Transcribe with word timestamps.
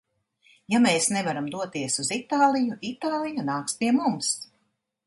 Ja 0.73 0.79
mēs 0.85 1.09
nevaram 1.17 1.51
doties 1.57 1.99
uz 2.05 2.09
Itāliju, 2.17 2.79
Itālija 2.93 3.47
nāks 3.53 3.79
pie 3.85 3.97
mums! 4.01 4.35